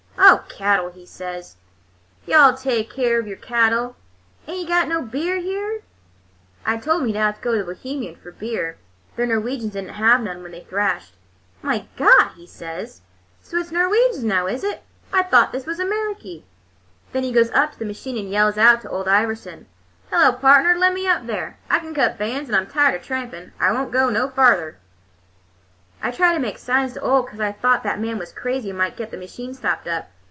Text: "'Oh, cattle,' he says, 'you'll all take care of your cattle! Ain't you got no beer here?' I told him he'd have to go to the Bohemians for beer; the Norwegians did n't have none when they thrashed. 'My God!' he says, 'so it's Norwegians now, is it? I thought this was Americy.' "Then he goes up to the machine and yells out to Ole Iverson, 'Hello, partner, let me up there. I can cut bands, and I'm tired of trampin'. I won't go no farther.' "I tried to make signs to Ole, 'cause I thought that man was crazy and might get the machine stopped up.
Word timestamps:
"'Oh, 0.33 0.43
cattle,' 0.47 0.91
he 0.91 1.05
says, 1.05 1.57
'you'll 2.27 2.39
all 2.39 2.53
take 2.55 2.93
care 2.93 3.19
of 3.19 3.25
your 3.27 3.35
cattle! 3.35 3.95
Ain't 4.47 4.61
you 4.61 4.67
got 4.67 4.87
no 4.87 5.01
beer 5.01 5.39
here?' 5.41 5.81
I 6.65 6.77
told 6.77 7.01
him 7.01 7.07
he'd 7.07 7.15
have 7.17 7.37
to 7.37 7.41
go 7.41 7.51
to 7.53 7.57
the 7.63 7.73
Bohemians 7.73 8.17
for 8.19 8.31
beer; 8.31 8.77
the 9.17 9.25
Norwegians 9.25 9.73
did 9.73 9.85
n't 9.85 9.95
have 9.95 10.21
none 10.21 10.41
when 10.43 10.51
they 10.53 10.61
thrashed. 10.63 11.13
'My 11.63 11.85
God!' 11.97 12.31
he 12.37 12.45
says, 12.47 13.01
'so 13.41 13.57
it's 13.57 13.71
Norwegians 13.73 14.23
now, 14.23 14.45
is 14.47 14.63
it? 14.63 14.83
I 15.11 15.23
thought 15.23 15.51
this 15.51 15.65
was 15.65 15.79
Americy.' 15.79 16.43
"Then 17.11 17.23
he 17.23 17.33
goes 17.33 17.49
up 17.51 17.73
to 17.73 17.79
the 17.79 17.85
machine 17.85 18.17
and 18.17 18.29
yells 18.29 18.57
out 18.57 18.81
to 18.81 18.89
Ole 18.89 19.09
Iverson, 19.09 19.67
'Hello, 20.11 20.31
partner, 20.31 20.75
let 20.77 20.93
me 20.93 21.07
up 21.07 21.25
there. 21.25 21.57
I 21.71 21.79
can 21.79 21.93
cut 21.95 22.17
bands, 22.19 22.47
and 22.49 22.55
I'm 22.55 22.67
tired 22.67 22.95
of 23.01 23.05
trampin'. 23.05 23.51
I 23.59 23.71
won't 23.73 23.91
go 23.91 24.09
no 24.11 24.29
farther.' 24.29 24.77
"I 26.03 26.11
tried 26.11 26.33
to 26.35 26.39
make 26.39 26.57
signs 26.59 26.93
to 26.93 27.01
Ole, 27.01 27.23
'cause 27.23 27.39
I 27.41 27.51
thought 27.51 27.83
that 27.83 27.99
man 27.99 28.17
was 28.19 28.31
crazy 28.31 28.69
and 28.69 28.77
might 28.77 28.95
get 28.97 29.11
the 29.11 29.17
machine 29.17 29.53
stopped 29.55 29.87
up. 29.87 30.09